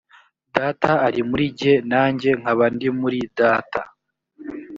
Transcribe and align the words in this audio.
data 0.55 0.91
ari 1.07 1.21
muri 1.29 1.45
jye 1.59 1.73
nanjye 1.91 2.29
nkaba 2.39 2.65
ndi 2.75 2.87
muri 2.99 3.19
data 3.39 3.81